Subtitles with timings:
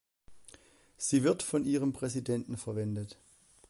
[0.97, 3.19] Sie wird von ihrem Präsidenten verwendet.